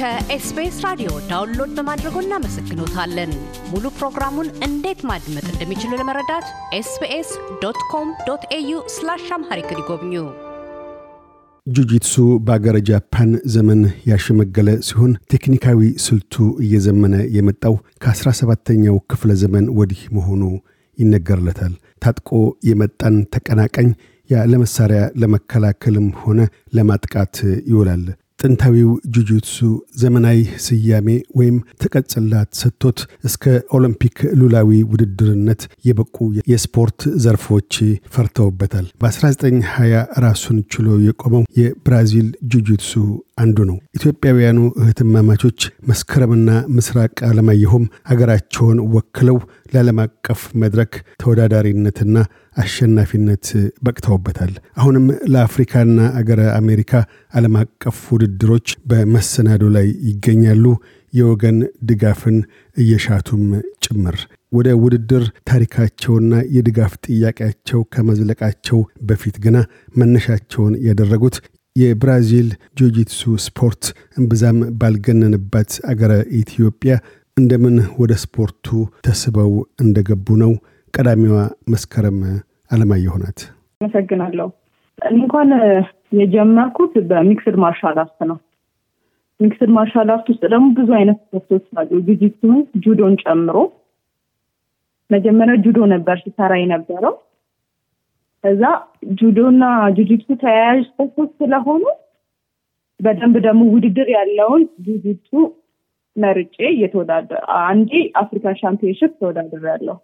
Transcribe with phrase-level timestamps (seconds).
[0.00, 3.32] ከ SBS ራዲዮ download በማድረጎ እናመሰግኖታለን።
[3.70, 6.46] ሙሉ ፕሮግራሙን እንዴት ማድመጥ እንደሚችሉ ለመረዳት
[6.78, 7.30] SBS
[7.62, 10.14] dot com dot au slash Amharic ይጎብኙ።
[11.66, 12.14] ጁጂትሱ
[12.46, 20.42] በአገረ ጃፓን ዘመን ያሸመገለ ሲሆን ቴክኒካዊ ስልቱ እየዘመነ የመጣው ከ17ኛው ክፍለ ዘመን ወዲህ መሆኑ
[20.98, 21.74] ይነገርለታል።
[22.04, 22.30] ታጥቆ
[22.70, 23.90] የመጣን ተቀናቃኝ
[24.30, 26.40] ያለመሳሪያ ለመከላከልም ሆነ
[26.74, 27.36] ለማጥቃት
[27.70, 28.02] ይውላል።
[28.40, 29.56] ጥንታዊው ጁጁትሱ
[30.00, 31.08] ዘመናዊ ስያሜ
[31.38, 33.44] ወይም ተቀጽላ ተሰጥቶት እስከ
[33.76, 36.16] ኦሎምፒክ ሉላዊ ውድድርነት የበቁ
[36.52, 37.72] የስፖርት ዘርፎች
[38.14, 39.92] ፈርተውበታል። በ1920
[40.26, 42.94] ራሱን ችሎ የቆመው የብራዚል ጁጁትሱ
[43.38, 49.38] አንዱ ነው። ኢትዮጵያውያኑ እህትማማቾች መስከረምና ምስራቅ አለማየሁም አገራቸውን ወክለው
[49.72, 52.16] ለዓለም አቀፍ መድረክ ተወዳዳሪነትና
[52.60, 53.46] አሸናፊነት
[53.84, 56.92] በቅተውበታል። አሁንም ለአፍሪካና አገረ አሜሪካ
[57.34, 60.64] ዓለም አቀፍ ውድድሮች በመሰናዶ ላይ ይገኛሉ።
[61.12, 61.56] የወገን
[61.88, 62.36] ድጋፍን
[62.76, 63.44] እየሻቱም
[63.84, 64.16] ጭምር።
[64.52, 69.56] ወደ ውድድር ታሪካቸውና የድጋፍ ጥያቄያቸው ከመዝለቃቸው በፊት ግና
[69.96, 71.36] መነሻቸውን ያደረጉት
[71.76, 73.84] የብራዚል ጂጂትሱ ስፖርት
[74.16, 76.94] እምብዛም ባልገነንባት አገረ ኢትዮጵያ
[77.36, 78.66] እንደምን ወደ ስፖርቱ
[79.06, 79.52] ተስበው
[79.82, 80.52] እንደገቡ ነው።
[80.94, 81.36] ቀዳሚዋ
[81.72, 82.18] መስከረም
[82.70, 83.40] አለማየሁ ናት።
[83.80, 84.48] አመሰግናለሁ።
[84.98, 85.50] እንኳን
[86.18, 88.38] የጀመርኩት በ mixed martial art ነው።
[89.40, 93.56] mixed martial art ውስጥ ደግሞ ብዙ አይነት ስፖርቶች አሉ፣ ጂጂትሱን ጁዶን ጨምሮ።
[95.10, 97.14] መጀመሪያ ጁዶ ነበር ሲሰራ የነበረው።
[98.44, 98.62] ከዛ
[99.18, 99.64] ጁዶና
[99.96, 101.82] ጂጂትሱ ተያያዥ ስፖርቶች ስለሆኑ
[103.00, 105.32] በደንብ ደግሞ ውድድር ያለውን ጂጂትሱ
[106.16, 109.96] መርጬ እየተወዳደር አንዴ African Championship ተወዳድሬያለው።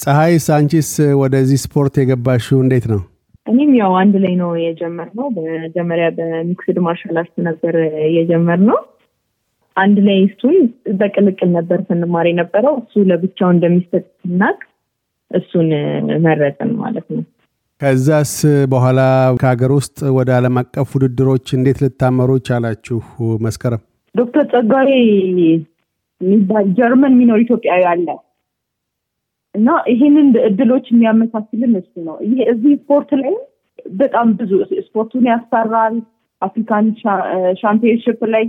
[0.00, 3.00] ፀሐይ አንቺስ ወደዚህ ስፖርት የገባሽው እንዴት ነው?
[3.46, 7.74] እኔም ያው አንድ ላይ ነው የጀመርነው። በመጀመሪያ በ mixed martial art ነበር
[8.16, 8.78] የጀመርነው።
[9.76, 10.56] አንድ ላይ እሱን
[11.00, 14.58] በቅልቅል ነበር ስንማር የነበረው። እሱ ለብቻው እንደሚሰጥ ስናቅ
[15.30, 15.68] እሱን
[16.24, 17.24] መረጥን ማለት ነው።
[17.80, 18.32] ከዛስ
[18.70, 19.00] በኋላ
[19.40, 22.98] ከሀገር ውስጥ ወደ ዓለም አቀፍ ውድድሮች እንዴት ልታመሩ ቻላችሁ?
[23.40, 23.82] መስከረም
[24.14, 24.90] ዶክተር ጸጋዬ
[26.20, 28.06] የሚባል ጀርመን የሚኖር ኢትዮጵያዊ አለ
[29.58, 33.34] እና ይህንን እድሎች የሚያመሳስልን እሱ ነው። ይሄ እዚህ ስፖርት ላይ
[34.00, 34.52] በጣም ብዙ
[34.86, 35.96] ስፖርቱን ያሰራል።
[36.42, 36.86] African
[37.60, 38.44] Championship ላይ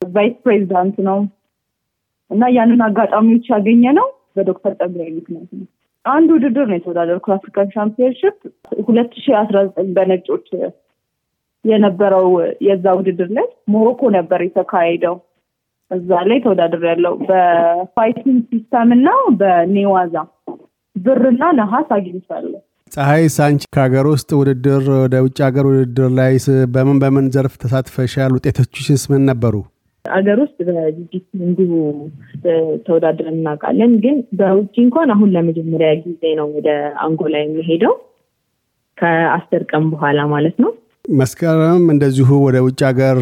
[0.00, 1.18] vice president ነው
[2.30, 4.06] እና ያንን አጋጣሚዎች ያገኘነው
[4.36, 5.66] በዶክተር ጸጋዬ ምክንያት ነው።
[6.04, 8.36] አንድ ውድድር ነው የተወዳደርኩት African Championship
[8.86, 10.46] ሁለት ሺህ አስራ ዘጠኝ በነጮች
[11.64, 12.28] የነበረው
[12.66, 15.16] የዛ ውድድር ላይ ሞሮኮ ነበር የተካሄደው።
[15.90, 19.08] እዛ ላይ ተወዳድሬያለው በ fighting system እና
[19.40, 20.14] በኔዋዛ
[20.96, 22.60] ብርና ነሐስ አግኝቻለሁ።
[22.92, 26.32] ፀሐይ አንቺስ ከሀገር ውስጥ ውድድር ወደ ውጭ ሀገር ውድድር ላይ
[26.74, 28.32] በምን በምን ዘርፍ ተሳትፈሻል?
[28.36, 29.54] ውጤቶችስ ምን ነበሩ?
[30.04, 31.72] አገር ውስጥ በጂጂትሱ እንዲሁ
[32.86, 36.68] ተወዳድረን እናውቃለን። ግን በውጭ እንኳን አሁን ለመጀመሪያ ጊዜ ነው ወደ
[37.04, 37.94] አንጎላ የሚሄደው
[38.98, 40.72] ከአስር ቀን በኋላ ማለት ነው።
[41.10, 43.18] መስከረም እንደዚሁ ወደ ውጭ ሀገር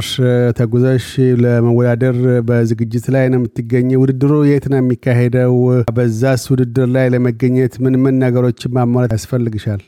[0.58, 1.06] ተጉዘሽ
[1.42, 2.16] ለመወዳደር
[2.48, 5.54] በዝግጅት ላይ ነው የምትገኝ። ውድድሩ የት ነው የሚካሄደው?
[5.96, 9.82] በዛስ ውድድር ላይ ለመገኘት ምን ምን ነገሮችን ማሟላት ያስፈልግሻል?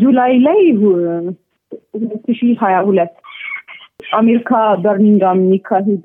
[0.00, 3.14] July ላይ ሁለት ሺህ ሀያ ሁለት
[4.14, 4.50] አሜሪካ
[4.84, 6.04] በርሚንጋም የሚካሄድ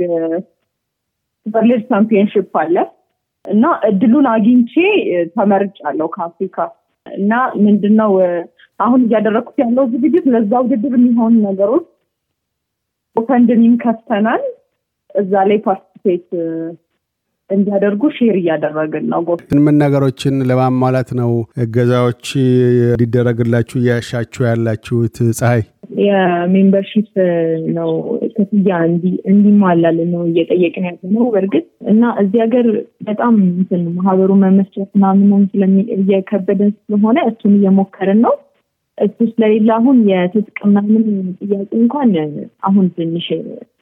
[1.46, 2.76] World Championship አለ
[3.46, 4.74] እና እድሉን አግኝቼ
[5.36, 6.58] ተመርጫለሁ ከአፍሪካ
[7.06, 7.32] እና
[7.64, 8.12] ምንድነው
[8.82, 11.86] አሁን እያደረግኩት ያለው ዝግጅት ለዛ ውድድር የሚሆኑ ነገሮች
[13.16, 14.44] GoFundMe ም ከፍተናል።
[15.16, 16.28] እዛ ላይ participate
[17.50, 19.22] እንዲያደርጉ share እያደረግን ነው።
[19.66, 21.32] ምን ነገሮችን ለማሟላት ነው
[21.64, 22.26] እገዛዎች
[22.92, 25.18] እንዲደረግላችሁ እያሻችሁ ያላችሁት?
[25.40, 25.64] ፀሐይ
[26.02, 27.10] የ membership
[27.78, 27.90] ነው
[28.36, 28.76] ክፍያ
[29.32, 32.68] እንዲሟላልን ነው እየጠየቅን ያለ ነው። በእርግጥ እና እዚህ ሀገር
[33.10, 33.34] በጣም
[33.98, 38.36] ማህበሩ መመስረት ምናምንም እየከበደን ስለሆነ እሱን እየሞከርን ነው።
[39.02, 41.04] እሱ ስለሌለ አሁን የትጥቅ ምናምን
[41.42, 42.12] ጥያቄ እንኳን
[42.68, 43.28] አሁን ትንሽ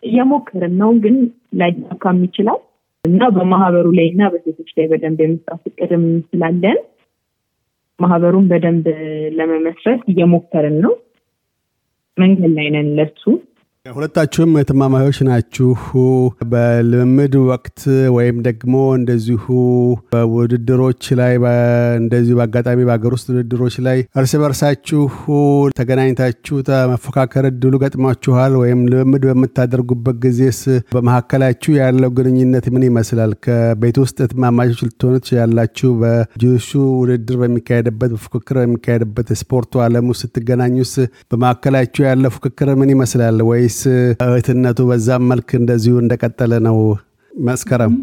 [0.07, 1.15] እየሞከርን ነው፣ ግን
[1.61, 2.59] ላይሳካም ይችላል
[3.03, 6.79] እና በማህበሩ ላይ እና በሴቶች ላይ በደንብ የመስራት እቅድም ስላለን
[7.99, 8.85] ማህበሩን በደንብ
[9.37, 10.93] ለመመስረት እየሞከርን ነው።
[12.17, 13.23] መንገድ ላይ ነን ለሱ።
[13.89, 15.67] ሁለታችሁም እህትማማቾች ናችሁ።
[16.51, 17.79] በልምምድ ወቅት
[18.15, 19.43] ወይም ደግሞ እንደዚሁ
[20.13, 21.33] በውድድሮች ላይ
[21.99, 25.01] እንደዚሁ በአጋጣሚ በሀገር ውስጥ ውድድሮች ላይ እርስ በርሳችሁ
[25.79, 26.57] ተገናኝታችሁ
[26.91, 28.53] መፎካከር እድሉ ገጥሟችኋል?
[28.61, 30.61] ወይም ልምምድ በምታደርጉበት ጊዜስ
[30.95, 33.33] በመካከላችሁ ያለው ግንኙነት ምን ይመስላል?
[33.45, 36.69] ከቤት ውስጥ እህትማማቾች ልትሆኑ ትችላላችሁ። በጂሱ
[37.01, 39.73] ውድድር በሚካሄድበት በፉክክር በሚካሄድበት ስፖርቱ
[40.09, 40.93] ውስጥ ስትገናኙስ
[41.31, 43.37] በመካከላችሁ ያለው ፉክክር ምን ይመስላል?
[43.49, 43.78] ወይስ
[44.25, 46.77] እህትነቱ በዛም መልክ እንደዚሁ እንደቀጠለ ነው?
[47.31, 47.93] መስከረም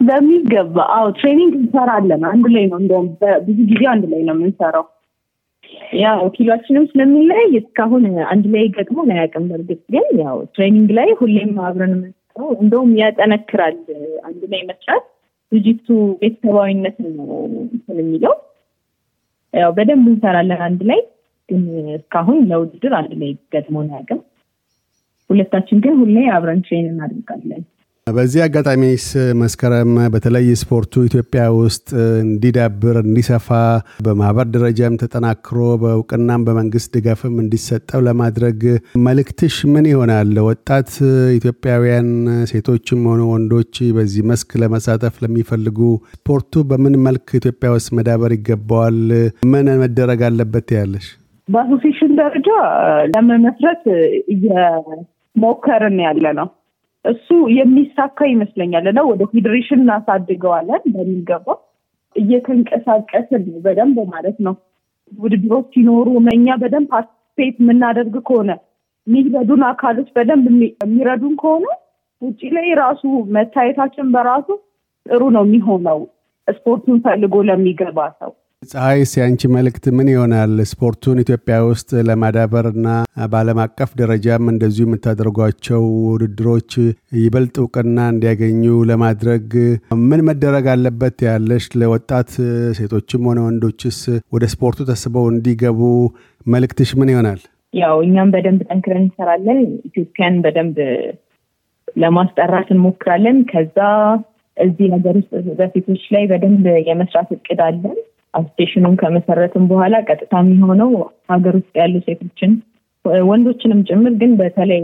[0.00, 3.06] በሚገባ አዎ፣ training እንሰራለን። አንድ ላይ ነው እንደውም
[3.44, 4.86] ብዙ ጊዜ አንድ ላይ ነው የምንሰራው።
[6.00, 11.92] ያው ኪሏችንም ስለሚለያይ እስካሁን አንድ ላይ ገጥሞ አያውቅም። በእርግጥ ግን ያው training ላይ ሁሌም አብረን
[11.96, 12.18] የምንሰራው
[12.58, 13.76] እንደውም ያጠነክራል።
[14.28, 15.04] አንድ ላይ መስራት
[15.52, 15.88] ድርጅቱ
[16.20, 17.30] ቤተሰባዊነትን ነው
[17.98, 18.34] የሚለው
[19.54, 21.00] ያው በደንብ እንሰራለን አንድ ላይ
[21.48, 21.62] ግን
[21.96, 24.20] እስካሁን ለውድድር አንድ ላይ ገጥሞን አያውቅም።
[25.32, 27.62] ሁለታችን ግን ሁሌ አብረን ትሬን እናደርጋለን።
[28.06, 29.04] በዚህ አጋጣሚስ
[29.40, 31.88] መስከረም በተለይ ስፖርቱ ኢትዮጵያ ውስጥ
[32.22, 33.48] እንዲዳብር እንዲሰፋ
[34.06, 38.58] በማህበር ደረጃም ተጠናክሮ በእውቅናም በመንግስት ድጋፍም እንዲሰጠው ለማድረግ
[39.06, 40.32] መልእክትሽ ምን ይሆናል?
[40.48, 40.90] ወጣት
[41.38, 42.10] ኢትዮጵያውያን
[42.52, 45.78] ሴቶችም ሆኑ ወንዶች በዚህ መስክ ለመሳተፍ ለሚፈልጉ
[46.18, 49.00] ስፖርቱ በምን መልክ ኢትዮጵያ ውስጥ መዳበር ይገባዋል?
[49.52, 51.08] ምን መደረግ አለበት ያለሽ?
[51.48, 52.48] በአሶሴሽን ደረጃ
[53.12, 53.82] ለመመስረት
[55.36, 56.48] እየሞከርን ያለ ነው።
[57.04, 61.46] እሱ የሚሳካ ይመስለኛል እና ወደ ፌዴሬሽን እናሳድገዋለን በሚገባ
[62.16, 64.54] እየተንቀሳቀስን በደንብ ማለት ነው።
[65.12, 68.50] ውድድሮች ሲኖሩ እኛ በደንብ ፓርቲስፔት የምናደርግ ከሆነ
[69.06, 70.44] የሚረዱን አካሎች በደንብ
[70.82, 71.66] የሚረዱን ከሆነ
[72.22, 73.02] ውጭ ላይ ራሱ
[73.36, 74.48] መታየታችን በራሱ
[75.06, 76.00] ጥሩ ነው የሚሆነው
[76.48, 78.32] ስፖርቱን ፈልጎ ለሚገባ ሰው።
[78.62, 80.52] ፀሐይስ የአንቺ መልእክት ምን ይሆናል?
[80.70, 82.88] ስፖርቱን ኢትዮጵያ ውስጥ ለማዳበር እና
[83.32, 86.70] በዓለም አቀፍ ደረጃም እንደዚሁ የምታደርጓቸው ውድድሮች
[87.18, 88.60] ይበልጥ እውቅና እንዲያገኙ
[88.90, 89.46] ለማድረግ
[90.04, 91.66] ምን መደረግ አለበት ያለሽ?
[91.82, 92.30] ለወጣት
[92.78, 93.98] ሴቶችም ሆነ ወንዶችስ
[94.32, 95.80] ወደ ስፖርቱ ተስበው እንዲገቡ
[96.46, 97.42] መልእክትሽ ምን ይሆናል?
[97.74, 100.78] ያው እኛም በደንብ ጠንክረን እንሰራለን። ኢትዮጵያን በደንብ
[101.96, 103.78] ለማስጠራት እንሞክራለን። ከዛ
[104.56, 107.98] እዚህ ነገር ውስጥ በሴቶች ላይ በደንብ የመስራት እቅድ አለን።
[108.34, 110.90] አሶሴሽኑን ከመሰረትም በኋላ ቀጥታ የሚሆነው
[111.32, 112.52] ሀገር ውስጥ ያሉ ሴቶችን
[113.26, 114.80] ወንዶችንም ጭምር ግን በተለይ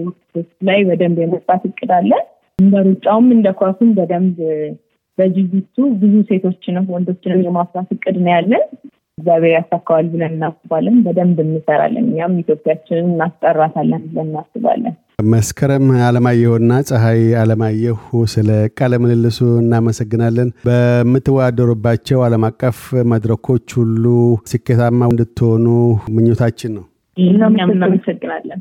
[0.69, 2.12] ላይ በደንብ የመስራት እቅድ አለ።
[2.59, 4.39] እንደ ሩጫውም እንደ ኳሱም በደንብ
[5.19, 8.65] በጂጂቱ ብዙ ሴቶችንም ወንዶችንም የማፍራት እቅድ ነው ያለን።
[9.19, 18.00] እግዚአብሔር ያሳካዋል ብለን እናስባለን። በደንብ እንሰራለን። እኛም ኢትዮጵያችንን እናስጠራታለን ብለን እናስባለን። መስከረም አለማየሁና ፀሐይ አለማየሁ
[18.32, 18.49] ስለ
[18.79, 22.79] ቃለ ምልልሱ እናመሰግናለን። በምትወዳደሩባቸው ዓለም አቀፍ
[23.12, 24.05] መድረኮች ሁሉ
[24.50, 25.67] ስኬታማ እንድትሆኑ
[26.17, 26.85] ምኞታችን ነው።
[27.69, 28.61] እናመሰግናለን።